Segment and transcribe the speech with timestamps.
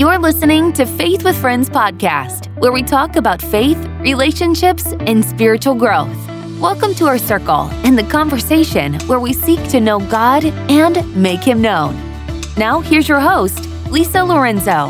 [0.00, 5.74] You're listening to Faith with Friends podcast, where we talk about faith, relationships, and spiritual
[5.74, 6.16] growth.
[6.58, 11.40] Welcome to our circle and the conversation where we seek to know God and make
[11.40, 11.96] Him known.
[12.56, 14.88] Now, here's your host, Lisa Lorenzo.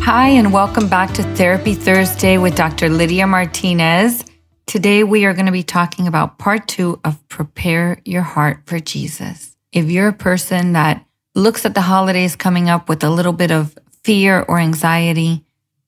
[0.00, 2.88] Hi, and welcome back to Therapy Thursday with Dr.
[2.88, 4.24] Lidia Martinez.
[4.64, 8.80] Today, we are going to be talking about part two of Prepare Your Heart for
[8.80, 9.54] Jesus.
[9.70, 11.04] If you're a person that
[11.34, 15.44] looks at the holidays coming up with a little bit of fear or anxiety,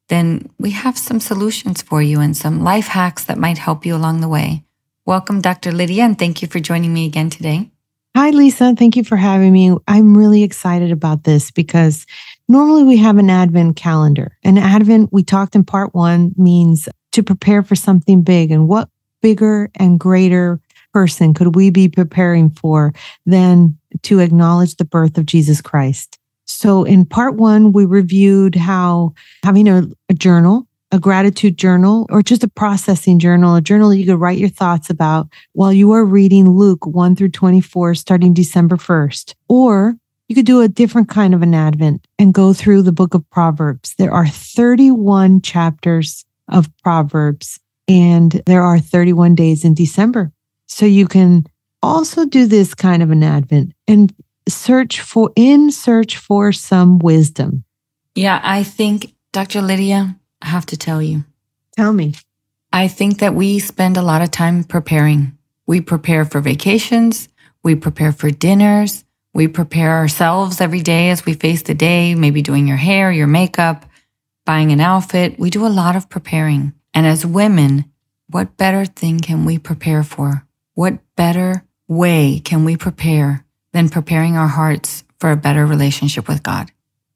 [0.09, 3.95] then we have some solutions for you and some life hacks that might help you
[3.95, 4.65] along the way.
[5.07, 5.73] Welcome, Dr.
[5.73, 7.71] Lidia, and thank you for joining me again today.
[8.17, 8.75] Hi, Lisa.
[8.75, 9.77] Thank you for having me.
[9.89, 12.07] I'm really excited about this because
[12.49, 14.39] normally we have an Advent calendar.
[14.45, 18.51] An Advent, we talked in part one, means to prepare for something big.
[18.51, 18.89] And what
[19.21, 20.61] bigger and greater
[20.95, 22.95] person could we be preparing for
[23.27, 26.19] than to acknowledge the birth of Jesus Christ?
[26.47, 32.23] So, in part one, we reviewed how having a, a, journal, a gratitude journal, or
[32.23, 36.05] just a processing journal, a journal you could write your thoughts about while you are
[36.05, 39.35] reading Luke 1 through 24, starting December 1st.
[39.49, 39.97] Or
[40.29, 43.29] you could do a different kind of an Advent and go through the book of
[43.31, 43.95] Proverbs.
[43.99, 47.59] There are 31 chapters of Proverbs,
[47.89, 50.31] and there are 31 days in December.
[50.67, 51.47] So you can
[51.83, 54.13] also do this kind of an advent and
[54.49, 57.65] search for in search for some wisdom.
[58.15, 59.61] Yeah, I think Dr.
[59.63, 61.25] Lidia, I have to tell you.
[61.77, 62.15] Tell me.
[62.73, 65.37] I think that we spend a lot of time preparing.
[65.67, 67.29] We prepare for vacations,
[67.63, 72.43] we prepare for dinners, we prepare ourselves every day as we face the day, maybe
[72.43, 73.87] doing your hair, your makeup,
[74.45, 75.39] buying an outfit.
[75.39, 76.73] We do a lot of preparing.
[76.93, 77.87] And as women,
[78.29, 84.37] what better thing can we prepare for what better way can we prepare than preparing
[84.37, 86.71] our hearts for a better relationship with God?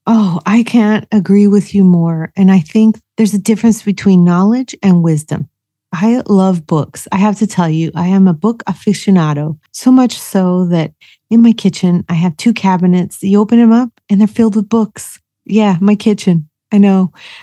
[0.07, 2.33] Oh, I can't agree with you more.
[2.37, 5.49] And I think there's a difference between knowledge and wisdom.
[5.93, 7.09] I love books.
[7.13, 10.93] I have to tell you, I am a book aficionado, so much so that
[11.31, 13.23] in my kitchen, I have two cabinets.
[13.23, 15.19] You open them up and they're filled with books.
[15.45, 16.49] Yeah, my kitchen.
[16.73, 17.13] I know.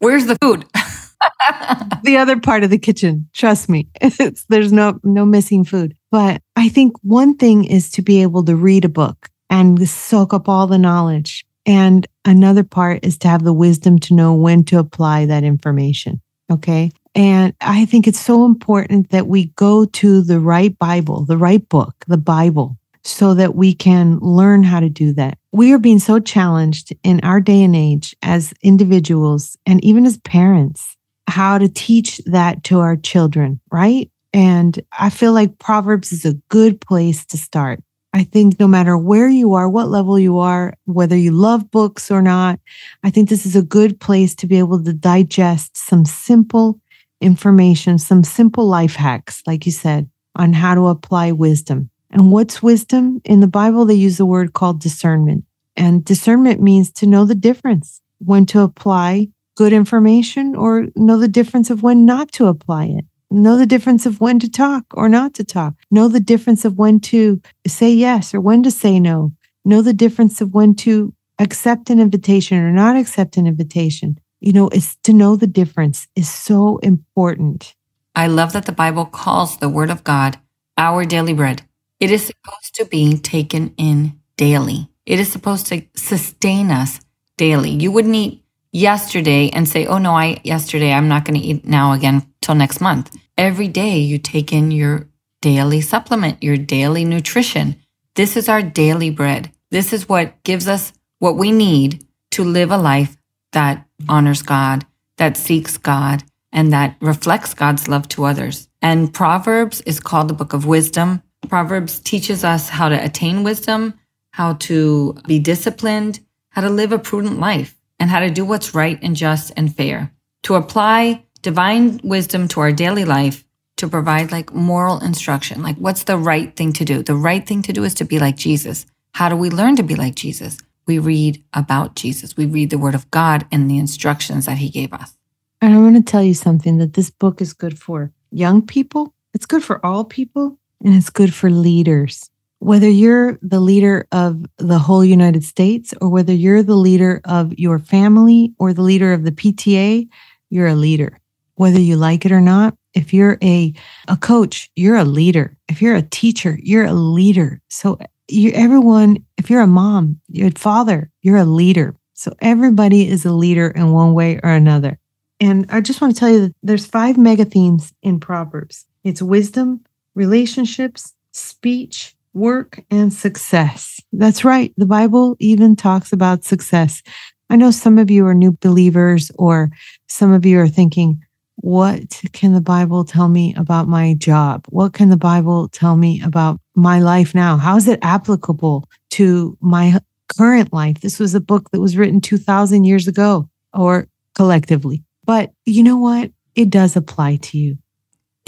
[0.00, 0.66] Where's the food?
[2.02, 3.28] the other part of the kitchen.
[3.32, 3.88] Trust me.
[4.02, 5.96] It's, there's no no missing food.
[6.10, 10.34] But I think one thing is to be able to read a book and soak
[10.34, 11.46] up all the knowledge.
[11.66, 16.20] And another part is to have the wisdom to know when to apply that information.
[16.50, 16.90] Okay.
[17.14, 21.66] And I think it's so important that we go to the right Bible, the right
[21.68, 25.38] book, the Bible, so that we can learn how to do that.
[25.52, 30.18] We are being so challenged in our day and age as individuals and even as
[30.18, 30.96] parents
[31.30, 34.10] how to teach that to our children, right?
[34.32, 37.80] And I feel like Proverbs is a good place to start.
[38.12, 42.10] I think no matter where you are, what level you are, whether you love books
[42.10, 42.58] or not,
[43.04, 46.80] I think this is a good place to be able to digest some simple
[47.20, 51.90] information, some simple life hacks, like you said, on how to apply wisdom.
[52.10, 53.20] And what's wisdom?
[53.24, 55.44] In the Bible, they use a word called discernment.
[55.76, 59.28] And discernment means to know the difference when to apply
[59.60, 63.04] good information or know the difference of when not to apply it.
[63.30, 65.74] Know the difference of when to talk or not to talk.
[65.90, 69.32] Know the difference of when to say yes or when to say no.
[69.66, 74.18] Know the difference of when to accept an invitation or not accept an invitation.
[74.40, 77.74] You know, it's to know the difference is so important.
[78.14, 80.38] I love that the Bible calls the word of God
[80.78, 81.60] our daily bread.
[82.00, 84.88] It is supposed to be taken in daily.
[85.04, 86.98] It is supposed to sustain us
[87.36, 87.72] daily.
[87.72, 88.42] You wouldn't eat
[88.72, 92.54] yesterday and say, oh no, I yesterday, I'm not going to eat now again till
[92.54, 93.16] next month.
[93.36, 95.08] Every day you take in your
[95.40, 97.76] daily supplement, your daily nutrition.
[98.14, 99.50] This is our daily bread.
[99.70, 103.16] This is what gives us what we need to live a life
[103.52, 104.86] that honors God,
[105.16, 106.22] that seeks God,
[106.52, 108.68] and that reflects God's love to others.
[108.82, 111.22] And Proverbs is called the book of wisdom.
[111.48, 113.94] Proverbs teaches us how to attain wisdom,
[114.32, 118.74] how to be disciplined, how to live a prudent life and how to do what's
[118.74, 120.10] right and just and fair,
[120.42, 123.44] to apply divine wisdom to our daily life,
[123.76, 127.02] to provide like moral instruction, like what's the right thing to do?
[127.02, 128.86] The right thing to do is to be like Jesus.
[129.12, 130.58] How do we learn to be like Jesus?
[130.86, 132.36] We read about Jesus.
[132.36, 135.14] We read the word of God and the instructions that he gave us.
[135.60, 139.14] And I want to tell you something that this book is good for young people,
[139.34, 142.30] it's good for all people, and it's good for leaders
[142.60, 147.58] whether you're the leader of the whole United States or whether you're the leader of
[147.58, 150.06] your family or the leader of the PTA,
[150.50, 151.18] you're a leader.
[151.54, 153.72] Whether you like it or not, if you're a,
[154.08, 155.56] a coach, you're a leader.
[155.68, 157.62] If you're a teacher, you're a leader.
[157.68, 157.98] So
[158.28, 161.96] you everyone, if you're a mom, you're a father, you're a leader.
[162.12, 164.98] So everybody is a leader in one way or another.
[165.40, 168.84] And I just want to tell you that there's five mega themes in Proverbs.
[169.02, 169.80] It's wisdom,
[170.14, 174.00] relationships, speech, work, and success.
[174.12, 174.72] That's right.
[174.76, 177.02] The Bible even talks about success.
[177.48, 179.70] I know some of you are new believers, or
[180.08, 181.24] some of you are thinking,
[181.56, 184.64] what can the Bible tell me about my job?
[184.68, 187.56] What can the Bible tell me about my life now?
[187.56, 190.00] How is it applicable to my
[190.36, 191.00] current life?
[191.00, 195.02] This was a book that was written 2000 years ago or collectively.
[195.24, 196.30] But you know what?
[196.54, 197.78] It does apply to you.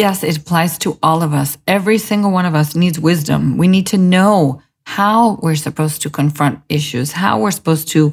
[0.02, 1.56] Yes, it applies to all of us.
[1.69, 3.56] Every single one of us needs wisdom.
[3.56, 8.12] We need to know how we're supposed to confront issues, how we're supposed to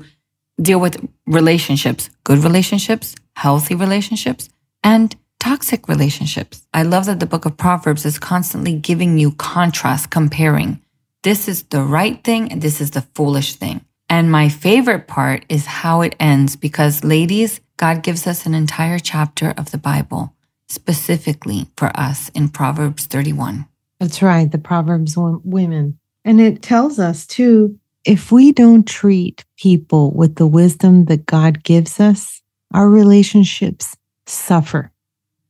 [0.62, 4.50] deal with relationships, good relationships, healthy relationships,
[4.84, 6.68] and toxic relationships.
[6.76, 10.80] I love that the book of Proverbs is constantly giving you contrast, comparing.
[11.24, 13.84] This is the right thing and this is the foolish thing.
[14.08, 19.00] And my favorite part is how it ends because, ladies, God gives us an entire
[19.00, 20.36] chapter of the Bible
[20.70, 23.68] specifically for us in Proverbs 31.
[24.00, 26.00] That's right, the Proverbs women.
[26.24, 31.64] And it tells us too if we don't treat people with the wisdom that God
[31.64, 32.42] gives us,
[32.74, 33.96] our relationships
[34.26, 34.92] suffer.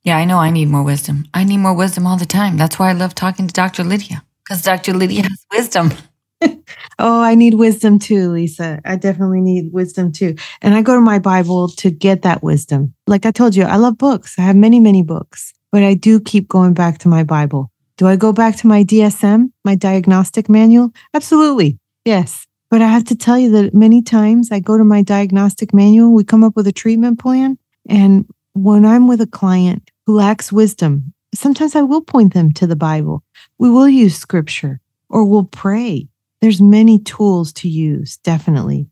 [0.03, 1.27] Yeah, I know I need more wisdom.
[1.33, 2.57] I need more wisdom all the time.
[2.57, 3.83] That's why I love talking to Dr.
[3.83, 4.93] Lidia because Dr.
[4.93, 5.91] Lidia has wisdom.
[6.99, 8.79] Oh, I need wisdom too, Lisa.
[8.85, 10.35] I definitely need wisdom too.
[10.61, 12.93] And I go to my Bible to get that wisdom.
[13.07, 14.37] Like I told you, I love books.
[14.37, 17.71] I have many, many books, but I do keep going back to my Bible.
[17.97, 20.91] Do I go back to my DSM, my diagnostic manual?
[21.13, 21.79] Absolutely.
[22.05, 22.45] Yes.
[22.69, 26.13] But I have to tell you that many times I go to my diagnostic manual,
[26.13, 27.57] we come up with a treatment plan.
[27.89, 32.67] And when I'm with a client who lacks wisdom, sometimes I will point them to
[32.67, 33.23] the Bible.
[33.57, 34.79] We will use scripture
[35.09, 36.07] or we'll pray
[36.41, 38.87] there's many tools to use, definitely.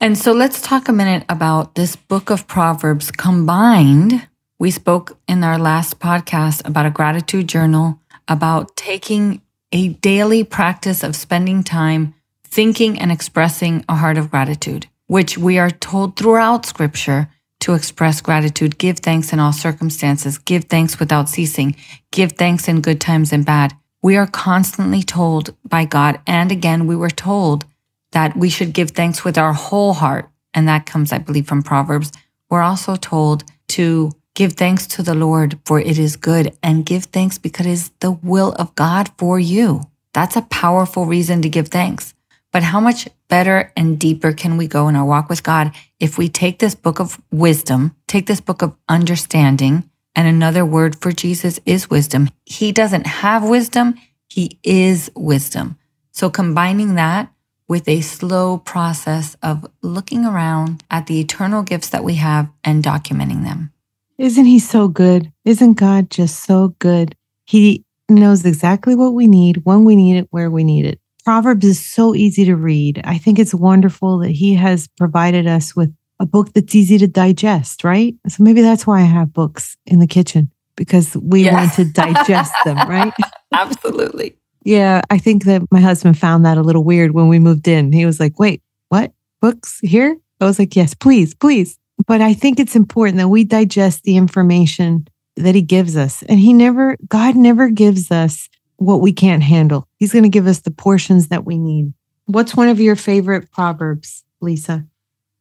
[0.00, 4.28] And so let's talk a minute about this book of Proverbs combined.
[4.58, 9.40] We spoke in our last podcast about a gratitude journal, about taking
[9.72, 15.58] a daily practice of spending time thinking and expressing a heart of gratitude, which we
[15.58, 17.28] are told throughout scripture
[17.60, 21.74] to express gratitude, give thanks in all circumstances, give thanks without ceasing,
[22.12, 23.74] give thanks in good times and bad.
[24.06, 27.64] We are constantly told by God, and again, we were told
[28.12, 30.30] that we should give thanks with our whole heart.
[30.54, 32.12] And that comes, I believe, from Proverbs.
[32.48, 37.06] We're also told to give thanks to the Lord, for it is good, and give
[37.06, 39.82] thanks because it is the will of God for you.
[40.12, 42.14] That's a powerful reason to give thanks.
[42.52, 46.16] But how much better and deeper can we go in our walk with God if
[46.16, 51.12] we take this book of wisdom, take this book of understanding, and another word for
[51.12, 52.30] Jesus is wisdom.
[52.46, 53.94] He doesn't have wisdom,
[54.28, 55.78] he is wisdom.
[56.10, 57.30] So combining that
[57.68, 62.82] with a slow process of looking around at the eternal gifts that we have and
[62.82, 63.72] documenting them.
[64.18, 65.32] Isn't he so good?
[65.44, 67.14] Isn't God just so good?
[67.44, 71.00] He knows exactly what we need, when we need it, where we need it.
[71.24, 73.00] Proverbs is so easy to read.
[73.04, 77.06] I think it's wonderful that he has provided us with a book that's easy to
[77.06, 78.14] digest, right?
[78.28, 81.54] So maybe that's why I have books in the kitchen because we yes.
[81.54, 83.12] want to digest them, right?
[83.52, 84.36] Absolutely.
[84.64, 87.92] Yeah, I think that my husband found that a little weird when we moved in.
[87.92, 89.12] He was like, wait, what?
[89.40, 90.16] Books here?
[90.40, 91.78] I was like, yes, please, please.
[92.06, 95.06] But I think it's important that we digest the information
[95.36, 96.22] that he gives us.
[96.24, 99.86] And he never, God never gives us what we can't handle.
[99.98, 101.92] He's going to give us the portions that we need.
[102.26, 104.84] What's one of your favorite proverbs, Lisa?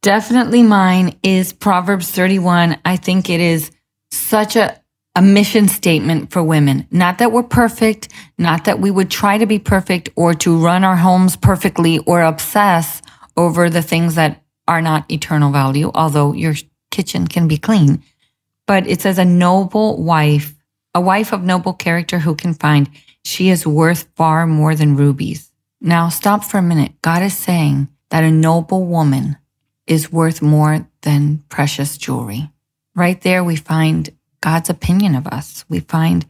[0.06, 2.78] Definitely mine is Proverbs 31.
[2.86, 3.72] I think it is
[4.12, 4.80] such a,
[5.16, 6.88] a mission statement for women.
[6.92, 10.84] Not that we're perfect, not that we would try to be perfect or to run
[10.84, 13.02] our homes perfectly or obsess
[13.36, 16.54] over the things that are not eternal value, although your
[16.92, 18.04] kitchen can be clean.
[18.68, 20.54] But it says a noble wife,
[20.94, 22.92] a wife of noble character who can find,
[23.24, 25.52] she is worth far more than rubies.
[25.82, 26.92] Now stop for a minute.
[27.02, 29.38] God is saying that a noble woman
[29.88, 32.50] is worth more than precious jewelry.
[32.96, 34.10] Right there, we find
[34.42, 35.66] God's opinion of us.
[35.70, 36.26] We find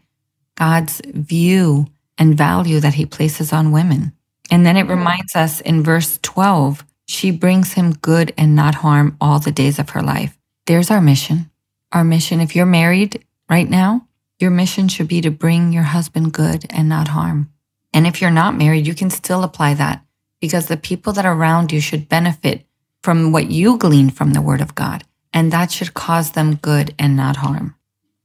[0.55, 4.13] God's view and value that he places on women.
[4.49, 4.91] And then it mm.
[4.91, 9.79] reminds us in verse 12, she brings him good and not harm all the days
[9.79, 10.37] of her life.
[10.65, 11.51] There's our mission.
[11.91, 14.07] Our mission, if you're married right now,
[14.39, 17.51] your mission should be to bring your husband good and not harm.
[17.93, 20.03] And if you're not married, you can still apply that
[20.41, 22.65] because the people that are around you should benefit
[23.05, 25.03] from what you glean from the word of God.
[25.31, 27.75] And that should cause them good and not harm.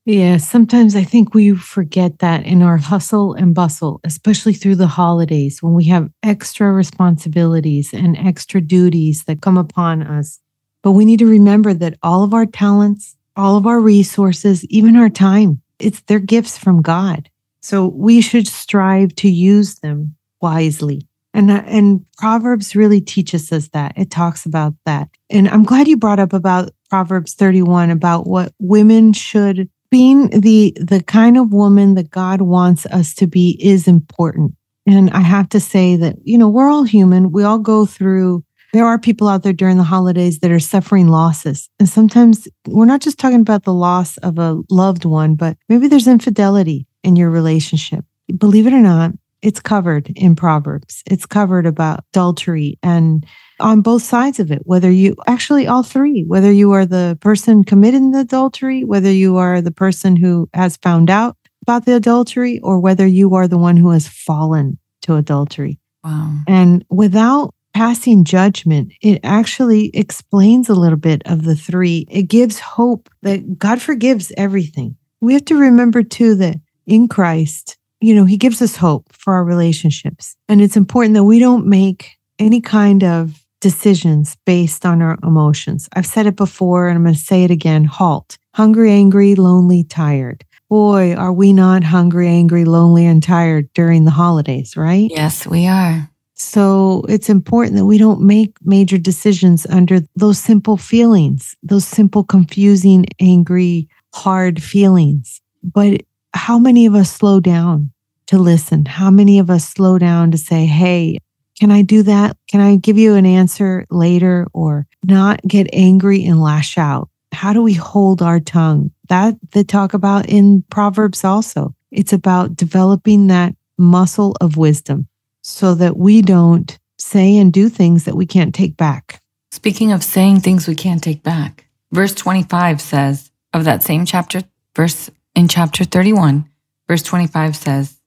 [0.07, 4.87] Yeah, sometimes I think we forget that in our hustle and bustle, especially through the
[4.87, 10.41] holidays when we have extra responsibilities and extra duties that come upon us.
[10.83, 14.97] But we need to remember that all of our talents, all of our resources, even
[14.97, 17.29] our time, it's their gifts from God.
[17.61, 21.07] So we should strive to use them wisely.
[21.33, 23.93] And, uh, and Proverbs really teaches us that.
[23.97, 25.09] It talks about that.
[25.29, 30.77] And I'm glad you brought up about Proverbs 31 about what women should being the
[30.81, 34.55] the kind of woman that God wants us to be is important.
[34.87, 37.33] And I have to say that, you know, we're all human.
[37.33, 41.09] We all go through there are people out there during the holidays that are suffering
[41.09, 41.69] losses.
[41.79, 45.89] And sometimes we're not just talking about the loss of a loved one, but maybe
[45.89, 48.05] there's infidelity in your relationship.
[48.37, 51.03] Believe it or not, it's covered in Proverbs.
[51.07, 53.27] It's covered about adultery and
[53.59, 57.63] on both sides of it, whether you actually all three, whether you are the person
[57.65, 62.59] committing the adultery, whether you are the person who has found out about the adultery,
[62.61, 65.79] or whether you are the one who has fallen to adultery.
[66.03, 66.39] Wow.
[66.49, 72.07] And without passing judgment, it actually explains a little bit of the three.
[72.11, 74.97] It gives hope that God forgives everything.
[75.21, 76.57] We have to remember too that
[76.87, 80.37] in Christ, you know, He gives us hope for our relationships.
[80.49, 85.89] And it's important that we don't make any kind of decisions based on our emotions.
[85.93, 88.39] I've said it before and I'm going to say it again halt.
[88.55, 90.45] Hungry, angry, lonely, tired.
[90.69, 95.11] Boy, are we not hungry, angry, lonely, and tired during the holidays, right?
[95.11, 96.09] Yes, we are.
[96.35, 102.25] So it's important that we don't make major decisions under those simple feelings, those simple,
[102.25, 105.43] confusing, angry, hard feelings.
[105.63, 106.03] But
[106.35, 107.93] how many of us slow down
[108.27, 108.85] to listen?
[108.85, 111.19] How many of us slow down to say, hey,
[111.59, 112.37] can I do that?
[112.49, 117.11] Can I give you an answer later or not get angry and lash out?
[117.33, 118.91] How do we hold our tongue?
[119.09, 121.75] That they talk about in Proverbs also.
[121.91, 125.09] It's about developing that muscle of wisdom
[125.43, 129.21] so that we don't say and do things that we can't take back.
[129.53, 134.45] Speaking of saying things we can't take back, verse 25 says of that same chapter,
[134.77, 136.49] verse in chapter 31,
[136.89, 138.01] verse 25 says,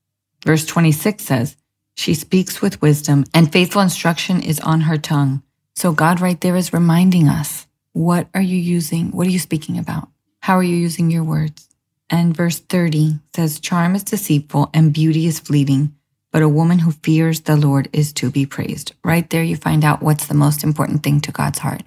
[0.46, 1.58] verse 26 says,
[1.96, 5.44] she speaks with wisdom, and faithful instruction is on her tongue.
[5.75, 9.12] So, God, right there, is reminding us what are you using?
[9.12, 10.10] What are you speaking about?
[10.39, 11.70] How are you using your words?
[12.10, 15.96] And verse 30 says, Charm is deceitful and beauty is fleeting,
[16.32, 18.94] but a woman who fears the Lord is to be praised.
[19.03, 21.84] Right there, you find out what's the most important thing to God's heart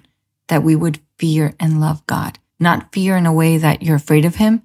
[0.49, 2.39] that we would fear and love God.
[2.61, 4.63] Not fear in a way that you're afraid of Him,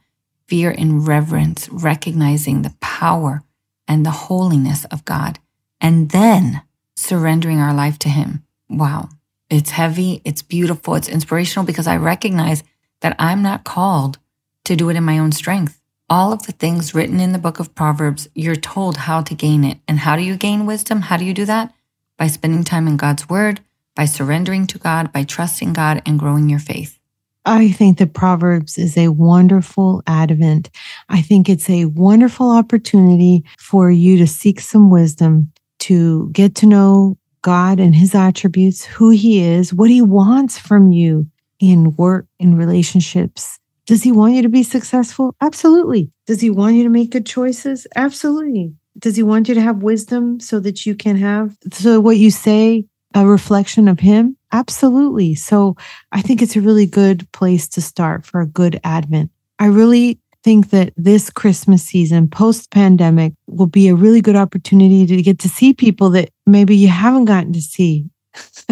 [0.51, 3.41] fear in reverence, recognizing the power
[3.87, 5.39] and the holiness of God,
[5.79, 6.61] and then
[6.93, 8.43] surrendering our life to Him.
[8.67, 9.07] Wow.
[9.49, 12.65] It's heavy, it's beautiful, it's inspirational because I recognize
[12.99, 14.17] that I'm not called
[14.65, 15.79] to do it in my own strength.
[16.09, 19.63] All of the things written in the book of Proverbs, you're told how to gain
[19.63, 19.77] it.
[19.87, 21.03] And how do you gain wisdom?
[21.03, 21.73] How do you do that?
[22.17, 23.61] By spending time in God's word,
[23.95, 26.99] by surrendering to God, by trusting God, and growing your faith.
[27.45, 30.69] I think that Proverbs is a wonderful advent.
[31.09, 36.67] I think it's a wonderful opportunity for you to seek some wisdom, to get to
[36.67, 41.27] know God and his attributes, who he is, what he wants from you
[41.59, 43.57] in work, in relationships.
[43.87, 45.35] Does he want you to be successful?
[45.41, 46.11] Absolutely.
[46.27, 47.87] Does he want you to make good choices?
[47.95, 48.73] Absolutely.
[48.99, 52.29] Does he want you to have wisdom so that you can have, so what you
[52.29, 54.37] say, a reflection of him?
[54.51, 55.35] Absolutely.
[55.35, 55.75] So
[56.11, 59.31] I think it's a really good place to start for a good Advent.
[59.59, 65.05] I really think that this Christmas season, post pandemic, will be a really good opportunity
[65.05, 68.05] to get to see people that maybe you haven't gotten to see.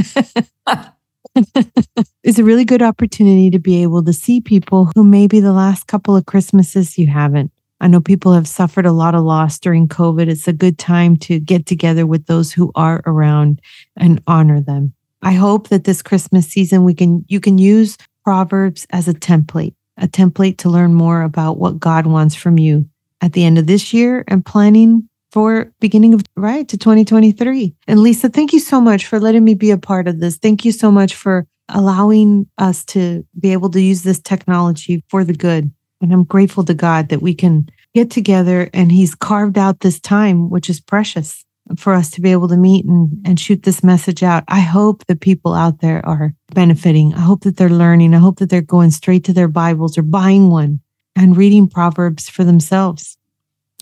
[2.24, 5.88] it's a really good opportunity to be able to see people who maybe the last
[5.88, 7.52] couple of Christmases you haven't.
[7.82, 10.28] I know people have suffered a lot of loss during COVID.
[10.28, 13.62] It's a good time to get together with those who are around
[13.96, 14.94] and honor them.
[15.22, 19.76] I hope that this Christmas season we can you can use Proverbs as a template,
[19.98, 22.88] a template to learn more about what God wants from you
[23.22, 27.76] at the end of this year and planning for beginning of right to 2023.
[27.88, 30.38] And Lisa, thank you so much for letting me be a part of this.
[30.38, 35.24] Thank you so much for allowing us to be able to use this technology for
[35.24, 35.72] the good.
[36.02, 40.00] And I'm grateful to God that we can get together and he's carved out this
[40.00, 41.44] time, which is precious
[41.78, 44.44] for us to be able to meet and, and shoot this message out.
[44.48, 47.14] I hope that people out there are benefiting.
[47.14, 48.16] I hope that they're learning.
[48.16, 50.80] I hope that they're going straight to their Bibles or buying one
[51.16, 53.18] and reading Proverbs for themselves.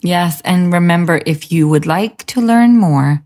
[0.02, 0.42] Yes.
[0.42, 3.24] And remember, if you would like to learn more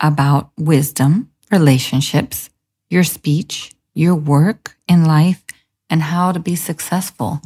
[0.00, 2.50] about wisdom, relationships,
[2.88, 5.44] your speech, your work in life,
[5.90, 7.40] and how to be successful,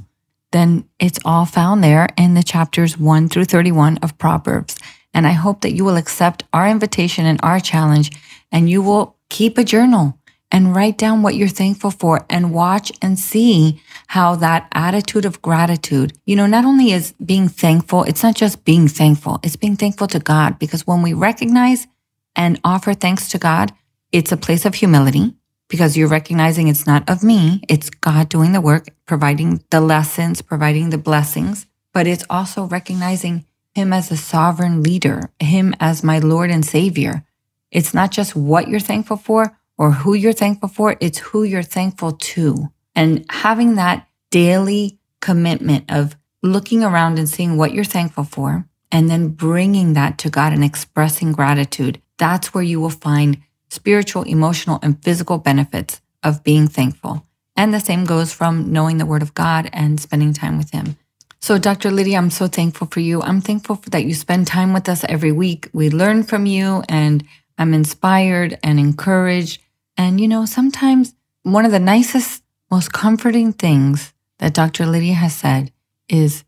[0.58, 4.76] then it's all found there in the chapters 1 through 31 of Proverbs.
[5.14, 8.10] And I hope that you will accept our invitation and our challenge
[8.52, 10.18] and you will keep a journal
[10.50, 15.42] and write down what you're thankful for and watch and see how that attitude of
[15.42, 19.76] gratitude, you know, not only is being thankful, it's not just being thankful, it's being
[19.76, 21.86] thankful to God because when we recognize
[22.34, 23.72] and offer thanks to God,
[24.10, 25.34] it's a place of humility
[25.68, 30.42] because you're recognizing it's not of me, it's God doing the work, providing the lessons,
[30.42, 33.44] providing the blessings, but it's also recognizing
[33.74, 37.24] Him as a sovereign leader, Him as my Lord and Savior.
[37.70, 41.62] It's not just what you're thankful for, or who you're thankful for, it's who you're
[41.62, 42.72] thankful to.
[42.94, 49.10] And having that daily commitment of looking around and seeing what you're thankful for, and
[49.10, 54.78] then bringing that to God and expressing gratitude, that's where you will find spiritual, emotional,
[54.82, 57.26] and physical benefits of being thankful.
[57.56, 60.96] And the same goes from knowing the Word of God and spending time with Him.
[61.40, 61.90] So, Dr.
[61.90, 63.22] Lidia, I'm so thankful for you.
[63.22, 65.68] I'm thankful that you spend time with us every week.
[65.72, 67.24] We learn from you, and
[67.58, 69.60] I'm inspired and encouraged
[69.98, 74.86] and, you know, sometimes one of the nicest, most comforting things that Dr.
[74.86, 75.72] Lidia has said
[76.08, 76.44] is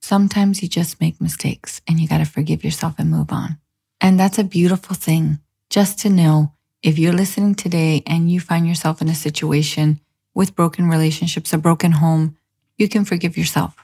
[0.00, 3.58] sometimes you just make mistakes and you got to forgive yourself and move on.
[4.00, 8.66] And that's a beautiful thing just to know if you're listening today and you find
[8.66, 10.00] yourself in a situation
[10.34, 12.36] with broken relationships, a broken home,
[12.76, 13.76] you can forgive yourself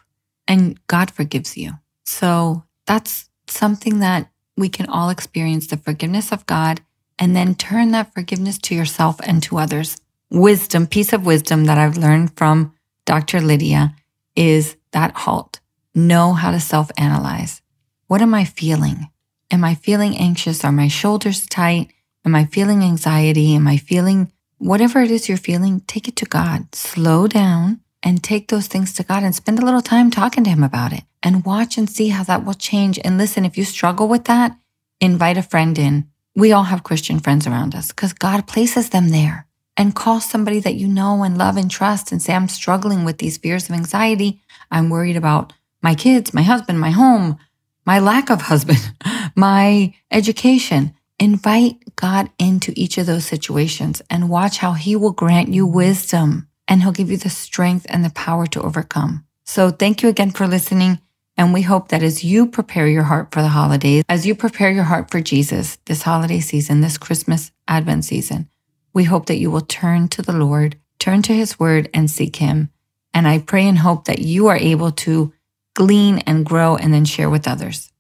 [0.47, 1.73] and God forgives you.
[2.05, 6.81] So that's something that we can all experience the forgiveness of God
[7.19, 9.97] and then turn that forgiveness to yourself and to others.
[10.31, 12.75] Wisdom, piece of wisdom that I've learned from
[13.05, 13.41] Dr.
[13.41, 13.95] Lidia
[14.35, 15.61] is that halt.
[15.95, 17.61] Know how to self analyze.
[18.07, 19.09] What am I feeling?
[19.53, 20.65] Am I feeling anxious?
[20.65, 21.93] Are my shoulders tight?
[22.25, 23.55] Am I feeling anxiety?
[23.55, 25.81] Am I feeling whatever it is you're feeling?
[25.81, 26.75] Take it to God.
[26.75, 30.51] Slow down and take those things to God and spend a little time talking to
[30.51, 32.99] Him about it and watch and see how that will change.
[33.05, 34.57] And listen, if you struggle with that,
[35.01, 39.11] invite a friend in we all have Christian friends around us because God places them
[39.11, 39.47] there.
[39.77, 43.19] And call somebody that you know and love and trust and say, I'm struggling with
[43.19, 44.41] these fears of anxiety.
[44.71, 47.39] I'm worried about my kids, my husband, my home,
[47.87, 48.93] my lack of husband,
[49.35, 50.95] my education.
[51.19, 56.49] Invite God into each of those situations and watch how He will grant you wisdom
[56.67, 59.25] and He'll give you the strength and the power to overcome.
[59.45, 61.01] So thank you again for listening.
[61.37, 64.71] And we hope that as you prepare your heart for the holidays, as you prepare
[64.71, 68.49] your heart for Jesus this holiday season, this Christmas Advent season,
[68.93, 72.37] we hope that you will turn to the Lord, turn to his word and seek
[72.37, 72.71] him.
[73.15, 75.33] And I pray and hope that you are able to
[75.75, 77.92] glean and grow and then share with others.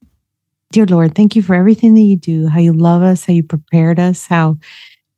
[0.72, 3.42] Dear Lord, thank you for everything that you do, how you love us, how you
[3.42, 4.56] prepared us, how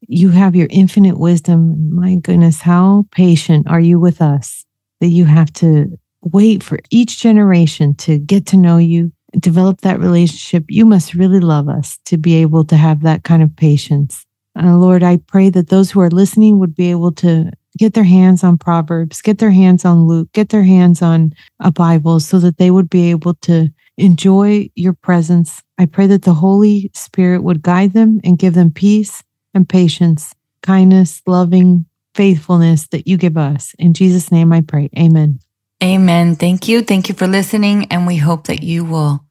[0.00, 1.94] you have your infinite wisdom.
[1.94, 4.64] My goodness, how patient are you with us
[5.00, 10.00] that you have to wait for each generation to get to know you, develop that
[10.00, 10.64] relationship.
[10.68, 14.26] You must really love us to be able to have that kind of patience.
[14.60, 18.02] Uh, Lord, I pray that those who are listening would be able to get their
[18.02, 22.40] hands on Proverbs, get their hands on Luke, get their hands on a Bible so
[22.40, 25.62] that they would be able to enjoy your presence.
[25.78, 29.22] I pray that the Holy Spirit would guide them and give them peace
[29.54, 33.74] and patience, kindness, loving, faithfulness that you give us.
[33.78, 34.90] In Jesus' name I pray.
[34.98, 35.40] Amen.
[35.82, 36.36] Amen.
[36.36, 36.82] Thank you.
[36.82, 37.86] Thank you for listening.
[37.90, 39.24] And we hope that you will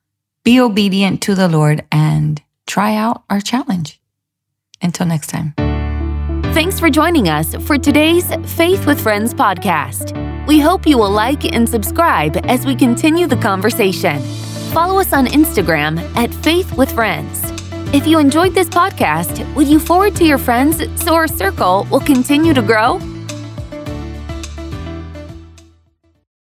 [0.43, 3.99] be obedient to the Lord and try out our challenge.
[4.81, 5.53] Until next time.
[6.53, 10.15] Thanks for joining us for today's Faith with Friends podcast.
[10.45, 14.21] We hope you will like and subscribe as we continue the conversation.
[14.73, 17.43] Follow us on Instagram at Faith with Friends.
[17.93, 21.99] If you enjoyed this podcast, would you forward to your friends so our circle will
[21.99, 22.99] continue to grow?